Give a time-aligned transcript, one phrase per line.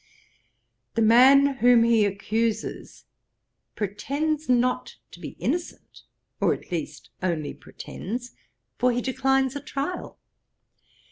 [0.95, 3.05] The man whom he accuses
[3.75, 6.01] pretends not to be innocent;
[6.39, 8.31] or at least only pretends;
[8.79, 10.17] for he declines a trial.